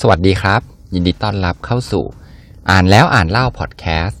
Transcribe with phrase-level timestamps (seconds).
[0.00, 0.60] สวัสดีครับ
[0.94, 2.04] ยินดีต้อนรับเข้าสู่
[2.70, 4.20] อ่านแล้วอ่านเล่าพอดแคสต์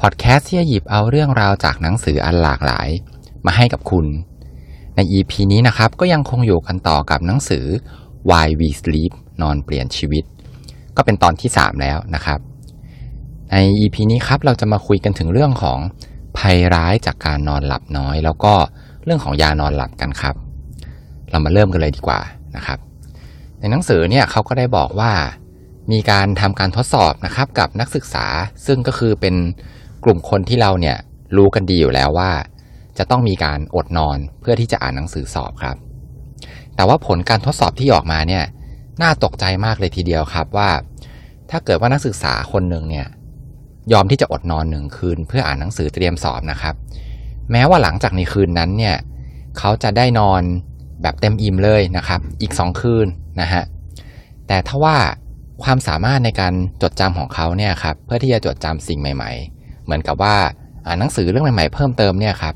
[0.00, 2.88] พอดแคสต์ที่จะหยิบเอาเรื่องราวจากหนังสืออันหลากหลาย
[3.46, 4.06] มาให้กับคุณ
[4.96, 7.64] ใน EP นี้นะครับก็ยังคงอยู่กันต่อกับหนังสือ
[8.30, 9.12] Why We Sleep
[9.42, 10.24] นอนเปลี่ยนชีวิต
[10.96, 12.38] ก็เป็นตอนที่ 3 แล้วนะครับ
[13.50, 15.78] ใน EP นี้ครับเราจะมาคุยกันถึงเรื่องของ
[16.38, 18.54] ภัยร้ายจากการนอนหลับน้อย แล้วก็
[19.04, 20.34] เรื่องของยานอนหลับกันครับ
[21.30, 22.20] เรามาเริ่มกันเลยดีกว่า
[22.56, 22.78] นะครับ
[23.62, 25.12] ในหนังสือเนี่ยเขาก็ได้บอกว่า
[25.92, 28.26] มีการทำการทดสอบนะครับกับนักศึกษา
[28.66, 29.34] ซึ่งก็คือเป็น
[30.04, 30.96] กลุ่มคนที่เราเนี่ย
[31.36, 32.30] รู้กันดีอยู่แล้วว่า
[32.98, 35.76] จะต้องมีการอดนอนเพื่อที่จะอ่านหนังสือสอบครับ
[36.76, 38.44] แต่ว่าผลการทดสอบที่ออกมาเนี่ย
[39.02, 40.70] น่าตกใจมากเลยทีเดียวครับว่า
[41.50, 43.06] ถ้าเกิดว่านักศึกษาคนหนึ่งเนี่ย
[43.92, 46.74] ยอมที่จะอดนอนหนึ่งคืน เพื่ออ่านหนังสือเตรียมสอบนะครับ
[47.50, 48.96] แม้ว่าหลังจากในคืนนั้นเนี่ย
[49.58, 50.42] เขาจะได้นอน
[51.02, 53.06] แบบเต็มอิ่มเลยนะครับ อีกสองคืน
[53.40, 53.62] นะฮะ
[54.48, 54.96] แต่ถ้าว่า
[55.62, 60.36] ความสามารถในการจดจำของเขาเนี่ยครับ เพื่อที่จะจดจำสิ่งใหม่ ๆ เหมือนกับว่า
[60.86, 62.54] อ่านหนังสือเรื่องใหม่ๆ เพิ่มเติมเนี่ยครับ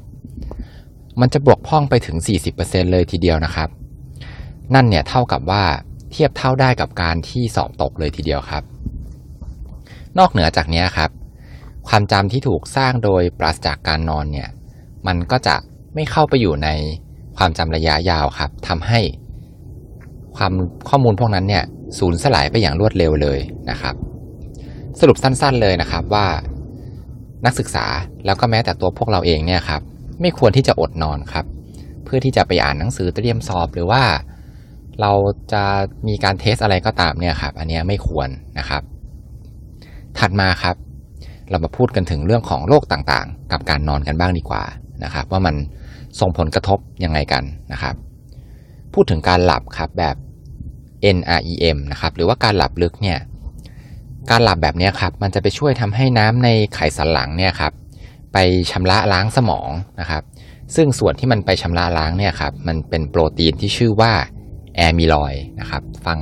[1.21, 2.17] มันจะบวกพ่องไปถึง
[2.55, 3.69] 40%เลยทีเดียวนะครับ
[4.75, 5.65] นั่นเนี่ยเท่ากับว่า
[6.13, 8.63] เทียบเท่าได้กับการที่สอบตกเลยทีเดียวครับ
[10.19, 11.11] นอกเหนือจากนี้ครับ
[11.89, 14.49] ความจำที่ถูกสร้างโดยปราศจากการนอนเนี่ย
[15.07, 15.57] มันก็จะ
[15.95, 16.69] ไม่เข้าไปอยู่ใน
[17.39, 19.01] ความจำระยะยาวครับทำให้
[20.37, 20.53] ความ
[20.89, 21.65] ข้อมูลพวกนั้นเนี่ย
[21.99, 23.39] สูญสลายไปอย่างรวดเร็วเลย
[23.71, 23.95] นะครับ
[25.01, 26.27] สรุปสั้นๆเลยนะครับว่า
[27.45, 27.87] นักศึกษา
[28.27, 29.83] แล้วก็แม้แต่ตัวพวกเราเองเนี่ยครับ
[30.21, 31.45] ไม่ควรที่จะอดนอนครับ
[32.05, 34.03] เพื่อที่จะไปอ่านหนังสือเตรียมสอบหรือว่า
[35.01, 35.13] เรา
[35.53, 35.63] จะ
[36.09, 38.29] มีการเทสอะไรก็ตามเนี่ยครับ อันนี้ไม่ควร
[38.59, 38.83] นะครับ
[40.19, 40.77] ถัดมาครับ
[41.51, 44.63] เรามาพูดกันถึงเรื่องของโรคต่างๆ กับการนอนกันบ้างดีกว่า
[45.05, 45.55] นะครับ ว่ามัน
[46.21, 47.95] ส่งผลกระทบยังไงกันนะครับ
[48.95, 50.17] พูดถึงการหลับครับแบบ
[51.17, 53.19] NREM นะครับหรือว่าการหลับลึกเนี่ย
[54.31, 57.73] การหลับแบบนี้ครับมันจะไปช่วยทำให้น้ำในไขสันหลังเนี่ยครับ
[58.33, 58.39] ไป
[58.71, 60.23] ชำระล้างสมองนะครับ
[60.75, 64.13] ซึ่งส่วนที่มันไปชำระล้างเนี่ยครับมันเป็นโปรตีนที่ชื่อว่า
[64.77, 66.19] amyloid นะครับฟัง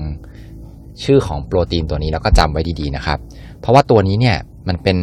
[1.04, 3.18] ชื่อของโปรตีนตัวนี้แล้วก็จำไว้ดีๆนะครับ
[3.60, 4.36] เพราะว่าตัวนี้เนี่ย
[4.68, 4.96] มันเป็น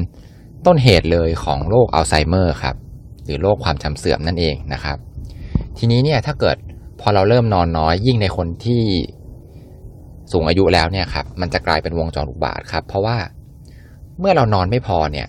[0.66, 2.76] ต้นเหตุเลยของโรคอัลไซเมอร์ครับ
[3.26, 4.98] หรือโรคความจำเสื่อมนั่นเองนะครับ
[5.78, 6.58] ทีนี้เนี่ยถ้าเกิด
[7.02, 8.82] พอเราเริ่มนอนน้อยยิ่งในคนที่
[10.32, 13.18] สูงอายุแล้วเนี่ยครับมันจะกลายเป็นวงจรอุบาทว์ครับเพราะว่า
[14.20, 15.28] เมื่อเรานอนไม่พอเนี่ย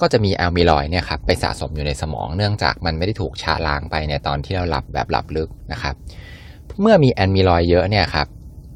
[0.00, 5.94] ก็จะมีแอลมิลอยเนี่ยครับไปสะสมอยู่ในสมองเนื่องจากมันไม่ได้ถูกชะล้างไปในตอนที่เราหลับแบบหลับลึกนะครับ
[6.80, 8.26] เมื่อมีแอลมิลอยเยอะเนี่ยครับ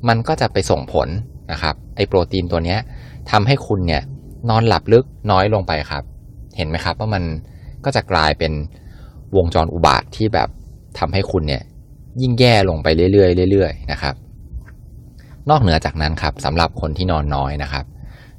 [0.09, 1.09] มันก็จะไปส่งผล
[1.53, 2.79] นะครับไอ้โปรตีนตัวเนี้ย
[3.31, 4.03] ทำให้คุณเนี่ย
[4.51, 6.05] นอนหลับลึกน้อยลงไปครับ
[6.57, 7.23] เห็นไหมครับว่ามัน
[7.85, 8.53] ก็จะกลายเป็น
[9.37, 10.49] วงจรอุบาทว์ที่แบบ
[10.99, 11.63] ทำให้คุณเนี่ย
[12.21, 14.15] ยิ่งแย่ลงไปเรื่อยๆเรื่อยๆนะครับ
[15.51, 17.85] นอกเหนือจากนั้นครับสำหรับคนที่นอนน้อยนะครับ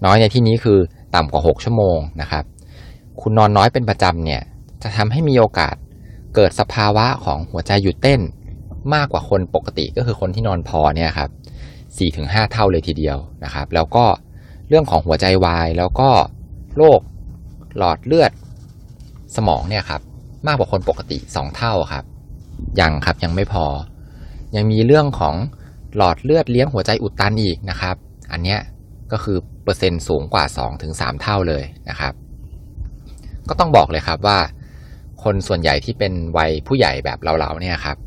[0.06, 0.80] น้อยในที่นี้คือ
[1.16, 2.44] ต่ำกว่า 6 ชั่วโมงนะครับ
[3.22, 4.42] คุณนอนน้อยเป็นประจำเนี่ย
[4.84, 5.76] จะทำให้มีโอกาส
[6.36, 8.22] เกิดสภาวะของหัวใจหยุดเต้น
[8.94, 11.30] มากกว่าคนปกติก็คือคนที่นอนพอเนี่ยครับ
[11.90, 14.06] 4-5 เท่าเลยทีเดียวนะครับ แล้วก็
[14.70, 16.10] เรื่องของหัวใจวายแล้วก็
[16.78, 17.00] โรค
[17.78, 18.32] หลอดเลือด
[19.38, 20.02] สมองเนี่ยครับ
[20.48, 22.06] มากกว่าคนปกติ 2 เท่าครับ
[22.80, 23.66] ยังครับยังไม่พอ
[24.56, 25.36] ยังมีเรื่องของ
[25.96, 27.96] หลอดเลือดเลี้ยงหัวใจอุดตันอีกนะครับ
[28.32, 28.60] อันเนี้ย
[29.12, 30.46] ก็คือเปอร์เซ็นต์สูงกว่า
[30.84, 32.14] 2-3 เท่าเลยนะครับ
[33.50, 34.40] ก็ต้องบอกเลยครับว่า
[35.24, 37.98] คนส่วนใหญ่ที่เป็นวัยผู้ใหญ่แบบเราๆเนี่ยครับ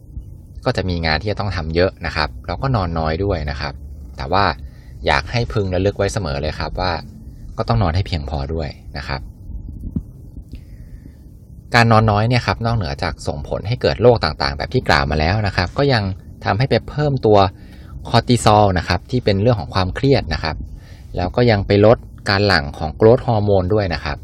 [0.65, 3.75] ก็จะมีงานที่จะต้องทำเยอะนะครับ แล้วก็นอนน้อยด้วยนะครับ
[4.17, 4.45] แต่ว่า
[5.07, 6.93] อยากให้พึงระลึกไว้เสมอเลยครับว่า
[7.59, 9.21] ก็ต้องนอนให้เพียงพอด้วยนะครับ
[11.75, 16.03] การนอนน้อยเนี่ยครับนอกเหนือจากส่งผลให้เกิดโรคต่างๆ แบบที่กล่าวมาแล้วนะครับ ก็ยัง
[16.45, 17.39] ทำให้ไปเพิ่มตัว
[18.09, 20.57] คอร์ติซอลนะครับที่เป็นเรื่องของความเครียดนะครับ
[21.17, 21.99] แล้วก็ยังไปลด
[22.31, 24.19] การหลั่งของ growth hormone ด้วยนะครับ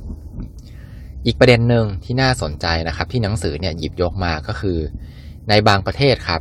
[1.26, 4.78] อีกประเด็นหนึ่งที่น่าสนใจนะครับ ที่หนังสือเนี่ยหยิบยกมาก็คือ
[5.48, 6.40] ในบางประเทศครับ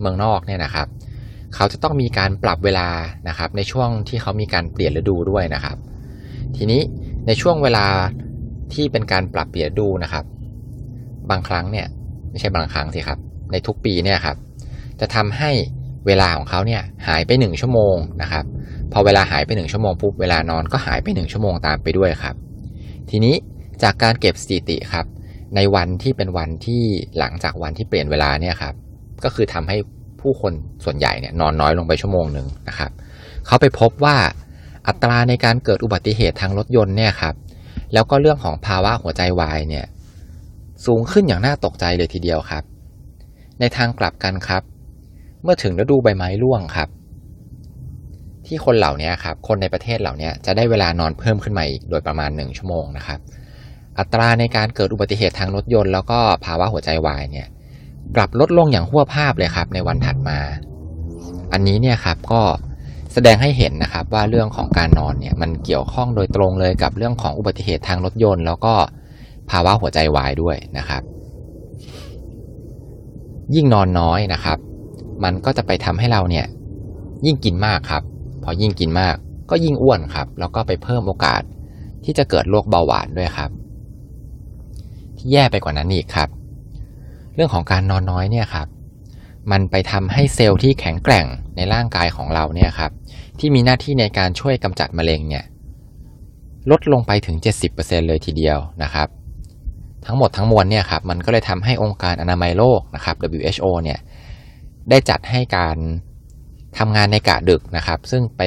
[0.00, 0.86] เมืองนอกเนี่ยนะครับ
[1.54, 2.88] เขาจะต้องมีการปรับเวลา
[3.28, 5.76] นะครับ ในช่วงที่เขามีการเปลี่ยนฤดูด้วยนะครับ
[6.56, 6.80] ทีนี้
[7.26, 7.86] ในช่วงเวลา
[8.74, 10.24] ที่เป็นการปรับเปลี่ยนฤดูนะครับ
[11.30, 11.86] บางครั้งเนี่ย
[12.30, 13.18] ไม่ใช่บางครั้งสิครับ
[13.52, 14.36] ในทุกปีเนี่ยครับ
[15.00, 15.50] จะทำให้
[16.06, 18.44] เวลาของเขาเนี่ยหายไปหนึ่งชั่วโมงนะครับ
[18.92, 22.34] พอเวลาหายไปหนึ่งชั่วโมงปุ๊บเวลานอนก็หายไปหนึ่งชั่วโมงตามไปด้วยครับ
[23.10, 23.34] ทีนี้
[23.82, 25.06] จากการเก็บสถิติครับ
[25.56, 26.82] ในวันที่เป็นวันที่
[27.18, 28.74] หลังจากวันที่เปลี่ยนเวลาเนี่ยครับ
[29.24, 29.76] ก็คือทำให้
[30.20, 30.52] ผู้คน
[30.84, 32.90] ส่วนใหญ่เนี่ยนอนน้อยลงไปชั่วโมงหนึ่งนะครับ
[33.46, 34.16] เขาไปพบว่า
[34.88, 37.34] อัตราในการเกิดอุบัติเหตุทางรถยนต์เนี่ยครับ
[37.92, 39.86] แล้วก็เรื่องของภาวะหัวใจวายเนี่ย
[40.86, 42.64] สูงขึ้นอย่างน่าตกใจเลยทีเดียวครับ
[43.60, 44.62] ในทางกลับกันครับ
[45.42, 46.88] เมื่อถึงฤดูใบไม้ร่วงครับ
[48.46, 53.20] ที่คนเหล่านี้ครับ คนในประเทศเหล่านี้จะได้เวลานอนเพิ่มขึ้นมาอีกโดยประมาณหนึ่งชั่วโมงนะครับ
[53.98, 57.48] อัตราในการเกิดอุบัติเหตุทางรถยนต์ แล้วก็ภาวะหัวใจวายเนี่ย
[58.14, 60.38] ปรับลดลงอย่างหัวภาพเลยครับ ในวันถัดมา
[61.52, 62.42] อันนี้เนี่ยครับก็
[63.12, 68.74] แสดงให้เห็นนะครับว่าเรื่องของการนอนเนี่ยมันเกี่ยวข้องโดยตรงเลยกับเรื่องของอุบัติเหตุทางรถยนต์ แล้วก็
[69.50, 71.02] ภาวะหัวใจวายด้วยนะครับ
[73.54, 74.58] ยิ่งนอนน้อยนะครับ
[75.24, 76.46] มันก็จะไปทำให้เราเนี่ย
[77.26, 78.02] ยิ่งกินมากครับ
[78.42, 79.14] พอยิ่งกินมาก
[79.50, 81.42] ก็ยิ่งอ้วนครับ แล้วก็ไปเพิ่มโอกาส
[82.04, 83.50] ที่จะเกิดโรคเบาหวานด้วยครับ
[85.16, 86.28] ที่แย่ไปกว่านั้นอีกครับ
[87.34, 88.66] เรื่องของการนอนน้อยเนี่ยครับ
[89.50, 91.26] มันไปทำให้เซลล์ที่แข็งแกร่ง
[91.56, 92.92] ในร่างกายของเราเนี่ยครับ
[93.38, 95.44] ที่มีหน้าที่ในการช่วยกำจัดมะเร็งเนี่ย
[96.70, 97.36] ลดลงไปถึง
[97.72, 99.08] 70%เลยทีเดียวนะครับ
[100.06, 103.98] ทั้งหมดทั้งมวลเนี่ยครับมันก็เลยทำให้องค์การอนามัยโลกนะครับ WHO เนี่ย
[104.90, 105.76] ได้จัดให้การ
[106.78, 108.42] ทำงานในกะดึกนะครับ ซึ่งไป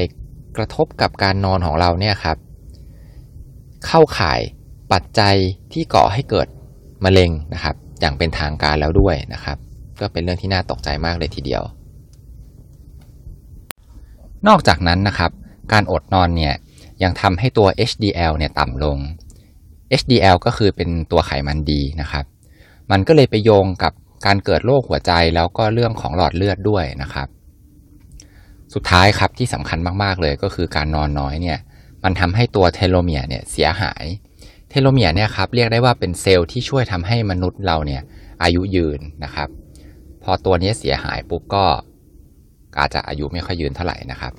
[0.57, 2.37] กระทบกับการนอนของเราเนี่ยครับ
[3.85, 4.39] เข้าข่าย
[4.91, 5.35] ปัจจัย
[5.73, 6.47] ที่ก่อให้เกิด
[7.05, 9.57] มะเร็งนะครับ อย่างเป็นทางการแล้วด้วยนะครับ
[9.99, 11.63] ก็เป็นเรื่องที่น่าตกใจมากเลยทีเดียว
[14.47, 15.31] นอกจากนั้นนะครับ
[15.73, 16.53] การอดนอนเนี่ย
[17.03, 18.97] ยังทำให้ตัว HDL เนี่ยต่ำลง
[19.99, 22.25] HDL ก็คือเป็นตัวไขมันดีนะครับ
[22.91, 23.93] มันก็เลยไปโยงกับ
[24.25, 27.27] การเกิดโรคหัวใจแล้วก็เรื่องของหลอดเลือดด้วยนะครับ
[28.73, 31.59] สุดท้ายครับที่สำคัญมากๆเลยก็คือการนอนน้อยเนี่ย
[32.03, 34.03] มันทำให้ตัวเทโลเมียร์เนี่ยเสียหาย
[34.69, 38.01] telomere เนี่ยครับเรียกได้ว่าเป็นเซลล์ที่ช่วยทำให้มนุษย์เราเนี่ย
[38.43, 39.49] อายุยืนนะครับ
[40.23, 41.65] พอตัวนี้เสียหายปุ๊บก็
[42.79, 44.33] อาจจะอายุไม่ค่อยยืนเท่าไหร่นะครับ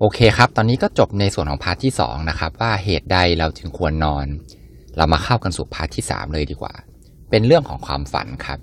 [0.00, 4.26] โอเคครับ ตอนนี้ก็จบในส่วนของ part ที่ 2 นะครับ ว่าเหตุใดเราจึงควรนอน
[4.96, 6.74] เรามาเข้ากันสู่ part ที่ 3 เลยดีกว่า
[7.30, 8.58] เป็นเรื่องของความฝันครับ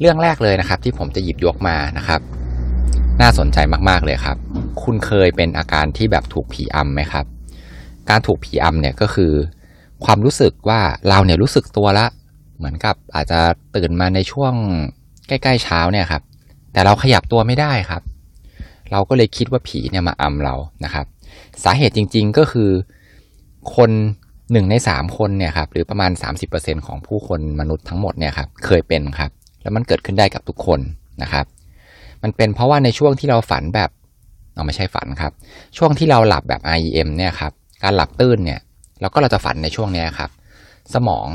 [0.00, 2.20] เรื่องแรกเลยนะครับ ที่ผมจะหยิบยกมานะครับ
[3.20, 4.36] น่าสนใจมากๆเลยครับ
[4.82, 7.24] คุณเคยเป็นอาการที่แบบถูกผีอำไหมครับ
[8.10, 9.32] การถูกผีอำเนี่ยก็คือ
[10.04, 12.06] ความรู้สึกว่าเราเนี่ยรู้สึกตัวละ
[12.56, 13.40] เหมือนกับอาจจะ
[13.76, 14.54] ตื่นมาในช่วง
[15.28, 16.22] ใกล้ๆเช้าเนี่ยครับ
[16.72, 18.02] แต่เราขยับตัวไม่ได้ครับ
[18.92, 20.54] เราก็เลยคิดว่าผีเนี่ยมาอำเรา
[20.84, 21.06] นะครับ
[21.64, 22.70] สาเหตุจริงๆก็คือ
[23.76, 23.90] คน
[24.52, 26.10] หนึ่งในสามคนเนี่ยครับหรือประมาณ
[26.48, 29.30] 30%ของผู้คนมนุษย์ทั้งหมดเนี่ยครับเคยเป็นครับ
[29.62, 30.80] แล้วมันเกิดขึ้นได้กับทุกคน
[31.22, 31.46] นะครับ
[32.22, 33.90] มันเป็นเพราะว่าในช่วงที่เราฝันแบบ
[34.54, 35.32] เราไม่ใช่ฝันครับ
[35.76, 37.52] ช่วงที่เราหลับแบบ REM เนี่ยครับ
[37.82, 38.60] การหลับตื้นเนี่ย
[39.00, 40.30] แล้วก็เราจะฝันในช่วงนี้ครับ
[40.94, 41.26] สมอง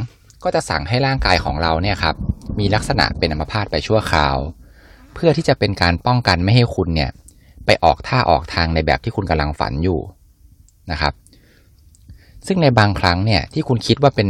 [0.43, 2.15] ก็จะสั่งให้ร่างกายของเราเนี่ยครับ
[2.59, 4.37] มีลักษณะเป็นอัมพาตไปชั่วคราว
[5.13, 7.11] เพื่อที่จะเป็นการป้องกันไม่ให้คุณเนี่ย
[7.65, 9.99] ไปออกท่าออกทางในแบบที่คุณกำลังฝันอยู่
[10.91, 11.13] นะครับ
[12.47, 14.27] ซึ่งในบางครั้งเนี่ยที่คุณคิดว่าเป็น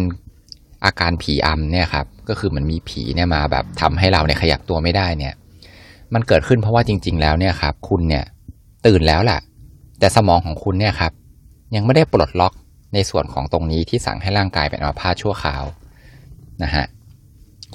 [0.86, 5.34] อาการผีอำเนี่ยครับก็คือมันมีผีเนี่ยมาแบบทำให้เราเนี่ยขยับตัวไม่ได้เนี่ย
[6.14, 8.24] มันเกิดขึ้นเพราะว่าจริง ๆ แล้วเนี่ยครับคุณเนี่ย
[8.86, 9.40] ตื่นแล้วแหละ
[10.00, 11.12] แต่สมองของคุณเนี่ยครับ
[11.76, 12.54] ยังไม่ได้ปลดล็อก
[12.94, 15.64] ในส่วนของตรงนี้ที่สั่งให้ร่างกายเป็นอัมพาตชั่วคราว
[16.64, 16.86] นะฮะ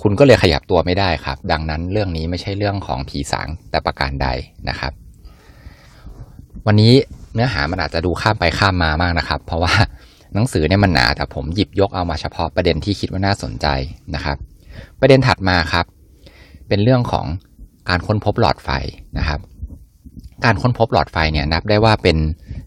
[0.02, 4.28] คุณก็เลยขยับตัวไม่ได้ครับ ดังนั้นเรื่องนี้ไม่ใช่เรื่องของผีสางแต่ประการใด
[4.69, 4.92] นะครับ
[6.66, 6.92] วันนี้
[7.34, 9.75] เนื้อหามันอาจจะดูข้ามไปข้ามมามากนะครับ เพราะว่า
[10.34, 13.66] หนังสือเนี่ยมันหนาแต่ผมหยิบยกเอามาเฉพาะประเด็นที่คิดว่าน่าสนใจ
[14.14, 14.36] นะครับ
[15.00, 15.86] ประเด็นถัดมาครับ
[16.69, 17.26] เป็นเรื่องของ
[17.88, 18.69] การค้นพบหลอดไฟ
[19.19, 19.40] นะครับ
[20.44, 22.17] การค้นพบหลอดไฟเนี่ยนับได้ว่าเป็น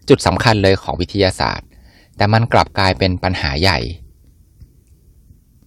[0.08, 1.66] จุดสำคัญเลยของวิทยาศาสตร์
[2.16, 3.78] แต่มันกลับกลายเป็นปัญหาใหญ่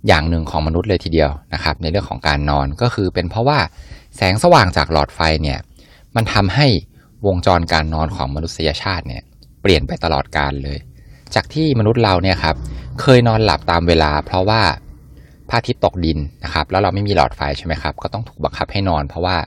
[0.08, 3.60] อย่างหนึ่งของมนุษย์เลยทีเดียวนะครับ ในเรื่องของการนอนก็คือเป็นเพราะว่า
[4.16, 5.60] แสงสว่างจากหลอดไฟเนี่ย
[6.16, 6.68] มันทำให้
[7.28, 9.24] วงจรการนอนของมนุษยชาติเนี่ย
[9.62, 10.80] เปลี่ยนไปตลอดกาลเลย
[11.36, 12.56] จากที่มนุษย์เราเนี่ยครับ
[13.02, 14.62] เคยนอนหลับตามเวลา เพราะว่า
[15.50, 19.38] พระอาทิตย์ตกดินนะครับ แล้วเราไม่มีหลอดไฟใช่ไหมครับ ก็ต้องถูกบังคับให้นอน เพราะว่า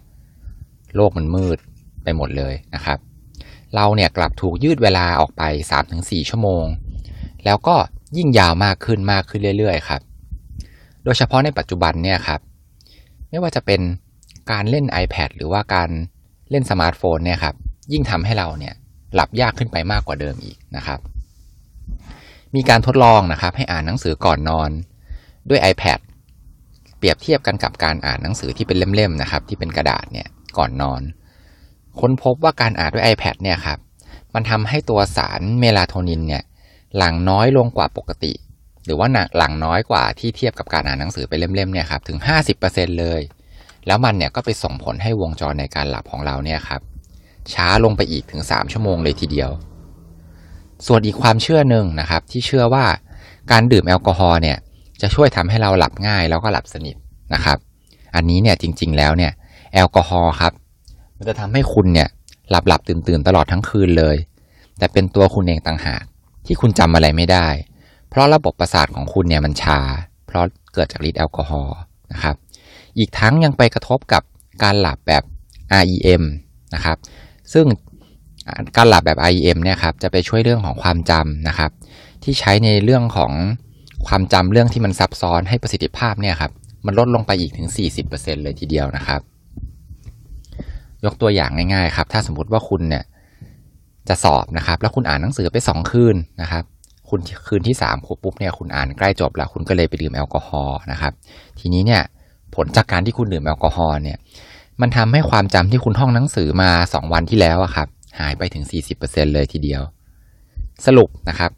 [0.97, 1.59] โลกมันมืด
[2.05, 2.99] ไปหมดเลยนะครับ
[3.75, 5.43] เราเนี่ยกลับถูกยืดเวลาออกไป
[5.87, 6.65] 3-4 ชั่วโมง
[7.45, 7.77] แล้วก็
[8.17, 10.01] ยิ่งยาวมากขึ้นมากขึ้นเรื่อยๆครับ
[11.05, 12.41] โดยเฉพาะในปัจจุบันเนี่ยครับ
[13.31, 13.81] ไม่ว่าจะเป็น
[14.51, 15.91] การเล่น iPad หรือว่าการ
[16.51, 17.55] เล่นสมาร์ทโฟนเนี่ยครับ
[17.93, 18.75] ยิ่งทำให้เราเนี่ย
[19.15, 21.01] หลับยากขึ้นไปมากกว่าเดิมอีกนะครับ
[22.55, 24.71] มีการทดลองนะครับ ให้อ่านหนังสือก่อนนอน
[25.49, 26.01] ด้วย iPad
[26.99, 31.03] เปรียบเทียบกันกับการอ่านหนังสือที่เป็นเล่มๆนะครับ ที่เป็นกระดาษเนี่ยก่อนนอน
[32.01, 33.79] ค้นพบว่าการอ่านด้วย iPad เนี่ยครับ
[34.35, 36.43] มันทำให้ตัวสารเมลาโทนินเนี่ย
[36.97, 38.33] หลั่งน้อยลงกว่าปกติ
[38.85, 42.19] หรือว่าหลังน้อยกว่าที่เทียบกับการอ่านหนังสือเป็นเล่มๆเนี่ยครับถึง
[42.59, 43.21] 50%เลย
[43.87, 46.81] แล้วมันเนี่ยก็ไปส่งผลให้วงจรในการหลับของเราเนี่ยครับ
[47.53, 49.51] ช้าลงไปอีกถึง 3 ชั่วโมงเลยทีเดียว
[50.87, 52.85] ส่วนอีกความเชื่อหนึ่งนะครับ ที่เชื่อว่า
[53.53, 54.59] การดื่มแอลกอฮอล์เนี่ย
[55.03, 56.97] จะช่วยทำให้เราหลับง่ายแล้วก็หลับสนิท
[57.35, 57.59] นะครับ
[58.15, 59.33] อันนี้เนี่ยจริง ๆ แล้วเนี่ย
[59.75, 60.53] แอลกอฮอล์ครับ
[61.17, 62.09] มันจะทำให้คุณเนี่ย
[62.51, 64.17] หลับหลับตื่นตื่นตลอดทั้งคืนเลย
[64.79, 66.05] แต่เป็นตัวคุณเองต่างหาก
[66.47, 67.47] ที่คุณจำอะไรไม่ได้
[68.15, 69.81] เพราะระบบประสาทของคุณเนี่ยมันชา
[70.27, 70.45] เพราะ
[70.75, 71.79] เกิดจากฤทธิ์แอลกอฮอล์
[72.13, 72.37] นะครับ
[72.99, 74.23] อีกทั้งยังไปกระทบกับ
[74.63, 75.23] การหลับแบบ
[75.85, 76.23] REM
[76.75, 76.97] นะครับ
[77.53, 77.67] ซึ่ง
[78.77, 81.71] การหลับแบบ REM เนี่ยครับจะไปช่วยเรื่องของความจำนะครับ
[82.25, 83.33] ที่ใช้ในเรื่องของ
[84.07, 86.53] ความจำเรื่องที่มันซับซ้อนให้ประสิทธิภาพเนี่ยครับ
[86.87, 87.69] มันลดลงไปอีกถึง
[88.07, 89.21] 40%เลยทีเดียวนะครับ
[91.05, 93.05] ยกตัวอย่างง่ายๆครับ ถ้าสมมติว่าคุณเนี่ย
[94.09, 96.65] จะสอบนะครับ แล้วคุณอ่านหนังสือไปสองคืนนะครับ
[97.09, 101.13] คุณคืนที่สามครบปุ๊บเนี่ยคุณอ่านใกล้จบแล้วคุณก็เลยไปดื่มแอลกอฮอล์นะครับ
[101.59, 102.03] ทีนี้เนี่ย
[102.55, 104.19] ผลจากการที่คุณดื่มแอลกอฮอล์เนี่ย
[104.81, 108.65] มันทำให้ความจำที่คุณท่องหนังสือมาสองวันที่แล้วอะครับหายไปถึง
[108.99, 109.83] 40%เลยทีเดียว
[110.87, 111.51] สรุปนะครับ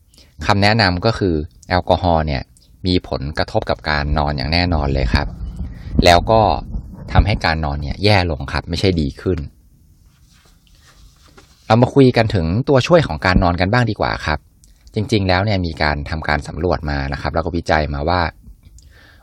[0.46, 1.34] คำแนะนำก็คือ
[1.68, 2.42] แอลกอฮอล์เนี่ย
[2.86, 5.26] มีผลกระทบกับการนอนอย่างแน่นอนเลยครับ
[6.04, 6.40] แล้วก็
[7.12, 9.38] ทำให้การนอนเนี่ยแย่ลงครับไม่ใช่ดีขึ้น
[11.66, 14.38] เรามาคุยกันถึงตัวช่วยของการนอนกันบ้างดีกว่าครับ
[14.98, 18.22] จริง ๆ แล้วเนี่ยมีการทำการสำรวจมานะครับ แล้วก็วิจัยมาว่า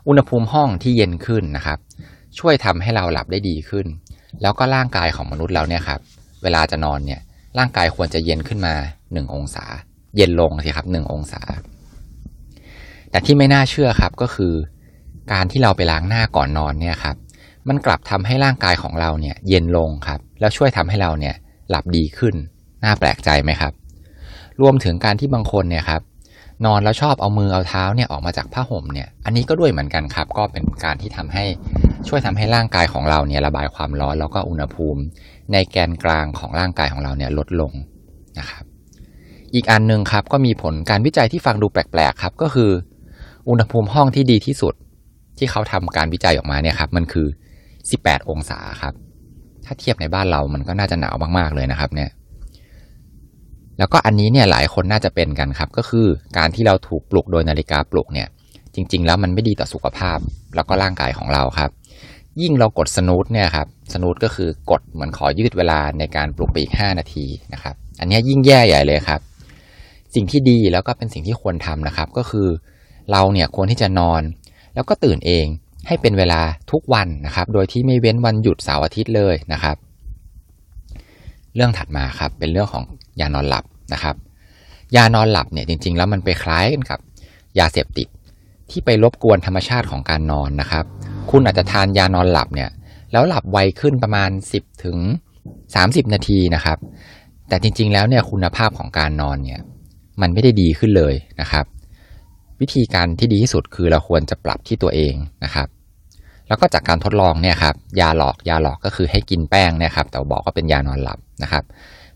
[0.08, 1.78] อุณหภูมิห้องที่เย็นขึ้นนะครับ
[2.38, 3.86] ช่วยทำให้เราหลับได้ดีขึ้น
[4.42, 6.00] แล้วก็ร่างกายของมนุษย์เราเนี่ยครับ
[6.42, 7.20] เวลาจะนอนเนี่ย
[7.58, 9.64] ร่างกายควรจะเย็นขึ้นมา1องศา
[10.16, 11.42] เย็นลงสิครับ1องศา
[13.10, 14.52] แต่ที่ไม่น่าเชื่อครับก็คือ
[15.32, 17.16] การที่เราไปล้างหน้าก่อนนอนเนี่ยครับ
[17.68, 21.34] มันกลับทำให้ร่างกายของเราเนี่ย เย็นลงครับ แล้วช่วยทำให้เราเนี่ย
[21.70, 22.34] หลับดีขึ้น
[22.84, 23.72] น่าแปลกใจไหมครับ
[24.62, 26.02] รวมถึงการที่บางคนเนี่ยครับ
[26.66, 31.44] นอนแล้วชอบเอามือเอาเท้าเนี่ยออกมาจากผ้าห่มเนี่ย อันนี้ก็ด้วยเหมือนกันครับ ก็เป็นการที่ทำให้
[32.08, 35.00] ช่วยทำให้ร่างกายของเราเนี่ยระบายความร้อนแล้วก็อุณหภูมิ
[35.52, 37.72] ในแกนกลางของร่างกายของเราเนี่ยลดลง
[38.38, 38.64] นะครับ
[39.54, 42.70] อีกอันหนึ่งครับก็มีผลการวิจัยที่ฟังดูแปลกๆครับ ก็คือ
[43.48, 44.74] อุณหภูมิห้องที่ดีที่สุด
[45.38, 47.26] ที่เขาทำการวิจัยออกมาเนี่ยครับ มันคือ
[47.78, 48.94] 18 องศาครับ
[49.64, 52.10] ถ้าเทียบในบ้านเรามันก็น่าจะหนาวมากๆเลยนะครับ เนี่ย
[53.78, 56.06] แล้วก็อันนี้เนี่ยหลายคนน่าจะเป็นกันครับ ก็คือ
[56.38, 58.28] การที่เราถูกปลุกโดยนาฬิกาปลุกเนี่ย
[58.74, 60.18] จริง ๆ แล้วมันไม่ดีต่อสุขภาพ
[60.54, 61.70] แล้วก็ร่างกายของเราครับ
[62.42, 69.20] ยิ่งเรากดสนูตเนี่ยครับสนูตก็คือกดเหมือนขอยืดเวลาในการปลุกไปอีก 5 นาทีนะครับ อันนี้ยิ่งแย่ใหญ่เลยครับ
[70.14, 72.48] สิ่งที่ดีแล้วก็เป็นสิ่งที่ควรทำนะครับ ก็คือ
[73.10, 74.22] เราเนี่ยควรที่จะนอน
[74.74, 75.46] แล้วก็ตื่นเอง
[75.86, 76.40] ให้เป็นเวลา
[76.72, 79.76] ทุกวันนะครับ โดยที่ไม่เว้นวันหยุดเสาร์อาทิตย์เลยนะครับ
[81.54, 82.84] เรื่องถัดมาครับเป็นเรื่องของ
[83.20, 84.16] ยานอนหลับนะครับ
[84.96, 86.98] ยานอนหลับเนี่ยจริง ๆ แล้วมันไปคล้ายกันกับ
[87.58, 88.08] ยาเสพติด
[88.70, 90.84] ที่ไปรบกวนธรรมชาติของการนอนนะครับ
[91.30, 92.70] คุณอาจจะทานยานอนหลับเนี่ย
[93.12, 94.98] แล้วหลับไวขึ้นประมาณ 10 ถึง
[95.54, 96.78] 30 นาทีนะครับ
[97.48, 99.60] แต่จริง ๆ แล้วเนี่ยคุณภาพของการนอนเนี่ย
[100.20, 101.64] มันไม่ได้ดีขึ้นเลยนะครับ
[102.60, 105.68] วิธีการที่ดีที่สุดคือเราควรจะปรับที่ตัวเองนะครับ
[106.48, 111.64] แล้วก็จากการทดลองเนี่ยครับยาหลอกยาหลอกก็คือให้กินแป้งเนี่ยครับแต่บอกว่าเป็นยานอนหลับนะครับ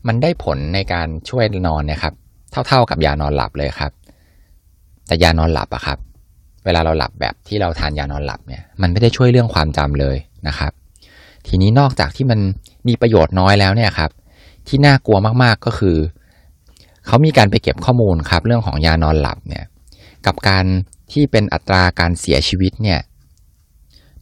[0.07, 2.15] มันได้ผลในการช่วยนอนนี่ยครับ
[2.67, 3.93] เท่าๆกับยานอนหลับเลยครับ
[5.07, 5.99] แต่ยานอนหลับอะครับ
[6.65, 10.17] เวลาเราหลับแบบที่เราทานยานอนหลับเนี่ย มันไม่ได้ช่วยเรื่องความจำเลย
[10.49, 10.73] นะครับ
[11.47, 12.41] ทีนี้นอกจากที่มัน
[12.89, 14.11] มีประโยชน์น้อยแล้วเนี่ยครับ
[14.69, 15.97] ที่น่ากลัวมากๆก็คือ
[17.07, 19.65] เขามีการไปเก็บข้อมูลครับ เรื่องของยานอนหลับเนี่ย
[20.27, 20.65] กับการ
[21.13, 23.01] ที่เป็นอัตราการเสียชีวิตเนี่ย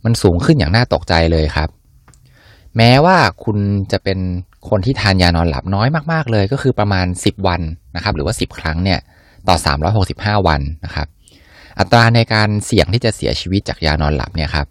[0.05, 1.69] มันสูงขึ้นอย่างน่าตกใจเลยครับ
[2.77, 3.59] แม้ว่าคุณ
[3.93, 4.19] จะเป็น
[4.69, 7.61] คนที่ทานยานอนหลับน้อยมากๆเลย ก็คือประมาณ 10 วัน
[7.97, 8.99] นะครับ หรือว่า 10 ครั้งเนี่ย
[9.49, 9.57] ต่อ
[10.03, 11.07] 365 วันนะครับ
[11.79, 14.67] อัตราในการเสี่ยงที่จะเสียชีวิตจากยานอนหลับเนี่ยครับ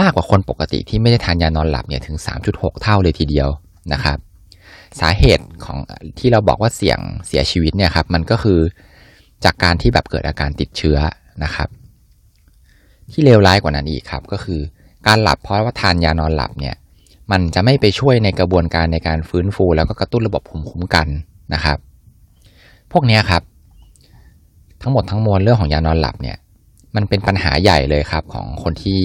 [0.00, 2.16] มากกว่าคนปกติที่ไม่ได้ทานยานอนหลับเนี่ยถึง
[2.50, 3.48] 3.6 เท่าเลยทีเดียว
[3.92, 4.18] นะครับ
[5.00, 5.78] สาเหตุของ
[6.18, 8.60] ที่เราบอกว่าเสี่ยงเสียชีวิตเนี่ยครับมันก็คือ
[9.44, 10.98] จากการที่แบบเกิดอาการติดเชื้อ
[11.44, 11.68] นะครับ
[13.12, 14.60] ที่เลวร้ายกว่านั้นอีกครับ ก็คือ
[15.06, 16.74] การหลับเพราะว่าทานยานอนหลับเนี่ย
[17.32, 21.06] มันจะไม่ไปช่วยในกระบวนการในการฟื้นฟู แล้วก็กระตุ้นระบบภูมิคุ้มกัน
[21.54, 21.78] นะครับ
[22.92, 23.42] พวกนี้ครับ
[24.82, 26.36] ทั้งหมดทั้งมวลเรื่องของยานอนหลับเนี่ย
[26.96, 29.00] มันเป็นปัญหาใหญ่เลยครับของคนที่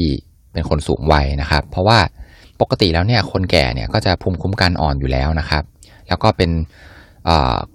[0.54, 2.00] เป็นคนสูงวัยนะครับ เพราะว่า
[2.62, 5.64] ปกติแล้วเนี่ยคนแก่เนี่ยก็จะภูมิคุ้มกันอ่อนอยู่แล้วนะครับ
[6.08, 6.52] แล้วก็เป็น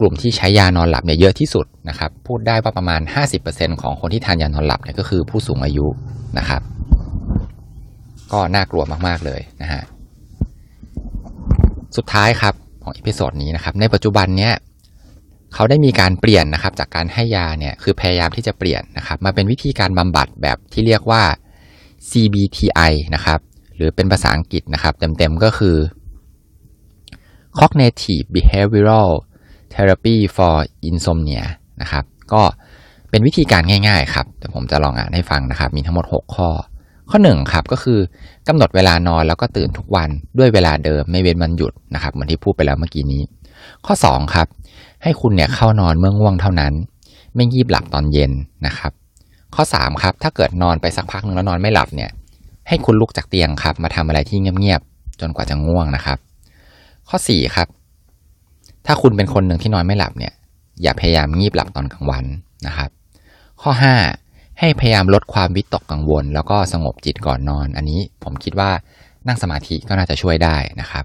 [0.01, 3.01] กลุ่มที่ใช้ยานอนหลับเนี่ยเยอะที่สุดนะครับ พูดได้ว่าประมาณ
[3.41, 5.87] 50%ของคนที่ทานยานอนหลับเนี่ยก็คือผู้สูงอายุ
[6.39, 6.63] นะครับ
[8.33, 9.83] ก็น่ากลัวมาก ๆ เลยนะฮะ
[11.99, 14.55] สุดท้ายครับของ episode นี้นะครับในปัจจุบันเนี้ย
[15.55, 21.23] เขาได้มีการเปลี่ยนนะครับจากการให้ยาเนี่ยคือพยายามที่จะเปลี่ยนนะครับมาเป็นวิธีการบำบัดแบบที่เรียกว่า
[22.11, 23.41] CBTI นะครับ
[23.77, 25.77] หรือเป็นภาษาอังกฤษนะครับเต็มๆก็คือ
[27.59, 29.11] Cognitive Behavioral
[29.75, 30.57] Therapy for
[30.89, 31.45] Insomnia
[31.81, 32.43] นะครับก็
[33.11, 36.51] เป็นวิธีการง่ายๆครับแต่ผมจะลองอ่านให้ฟังนะครับ มีทั้งหมด 6 ข้อ
[37.11, 37.99] ข้อ1ครับก็คือ
[38.49, 43.23] กำหนดเวลานอนแล้วก็ตื่นทุกวันด้วยเวลาเดิมไม่เว้นวันหยุดนะครับเหมือนที่พูดไปแล้วเมื่อกี้นี้
[43.87, 44.47] ข้อ2ครับ
[45.03, 46.73] ให้คุณเนี่ยเข้านอนเมื่อง่วงเท่านั้น
[47.35, 48.33] ไม่ยีบหลับตอนเย็น
[48.67, 48.93] นะครับ
[49.55, 52.11] ข้อ3ครับถ้าเกิดนอนไปสักพักหนึ่งแล้วนอนไม่หลับเนี่ย
[52.69, 56.19] ให้คุณลุกจากเตียงครับ มาทำอะไรที่เงียบๆจนกว่าจะง่วงนะครับ
[57.09, 57.69] ข้อ4ครับ
[58.87, 60.33] ถ้าคุณเป็นคนหนึ่งที่นอนไม่หลับเนี่ย
[60.83, 62.25] อย่าพยายามงีบหลับตอนกลางวัน
[62.67, 62.91] นะครับ
[63.63, 63.71] ข้อ
[64.05, 64.28] 5
[64.61, 68.71] ให้พยายามลดความวิตกกังวล แล้วก็สงบจิตก่อนนอน อันนี้ผมคิดว่า
[69.27, 71.05] นั่งสมาธิก็น่าจะช่วยได้นะครับ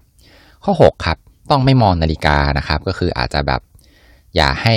[0.63, 1.17] ข้อ 6 ครับ
[1.51, 3.61] ต้องไม่มองนาฬิกานะครับ ก็คืออาจจะแบบ
[4.35, 4.75] อย่าให้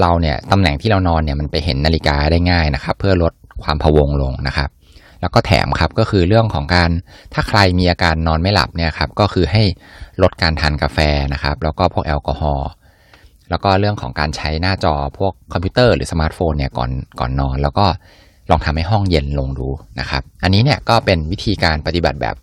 [0.00, 3.32] เราเนี่ยตำแหน่งที่เรานอนเนี่ยมันไปเห็นนาฬิกาได้ง่ายนะครับ เพื่อลด
[3.62, 4.70] ความพะวงลงนะครับ
[5.20, 6.90] แล้วก็แถมครับก็คือเรื่องของการ
[7.34, 9.62] ถ้าใครมีอาการนอนไม่หลับเนี่ยครับก็คือให้
[10.22, 10.98] ลดการทานกาแฟ
[11.32, 12.68] นะครับ แล้วก็พวกแอลกอฮอล์
[13.50, 16.90] แล้วก็เรื่องของการใช้หน้าจอพวกคอมพิวเตอร์หรือสมาร์ทโฟนเนี่ยก่อน
[17.20, 17.86] ก่อนนอน แล้วก็
[18.50, 19.68] ลองทำให้ห้องเย็นลงดู
[20.00, 22.36] นะครับ อันนี้เนี่ยก็เป็นวิธีการปฏิบัติแบบ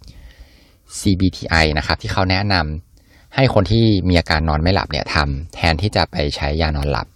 [1.00, 7.07] CBTI นะครับที่เขาแนะนำให้คนที่มีอาการนอนไม่หลับเนี่ยทำแทนที่จะไปใช้ยานอนหลับ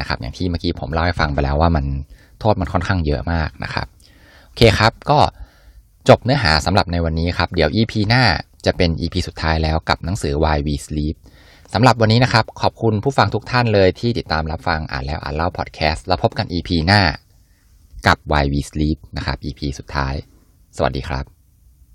[0.00, 1.84] นะครับ อย่างที่เมื่อกี้ผมเล่าให้ฟังไปแล้วว่ามัน
[2.40, 3.86] โทษมันค่อนข้างเยอะมากนะครับ
[4.46, 5.18] โอเคครับก็
[6.08, 8.24] จบเนื้อหาสำหรับในวันนี้ครับ เดี๋ยว EP หน้า
[8.66, 11.16] จะเป็น EP สุดท้ายแล้วกับหนังสือ Why We Sleep
[11.74, 17.02] สำหรับวันนี้นะครับ ขอบคุณผู้ฟังทุกท่านเลยที่ติดตามรับฟังอ่านแล้วอ่านเล่าพอดแคสต์แล้วพบกัน EP หน้า
[18.06, 20.14] กับ Why We Sleep นะครับ EP สุดท้าย
[20.76, 21.37] สวัสดีครับ